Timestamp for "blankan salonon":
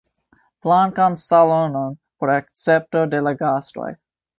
0.63-1.95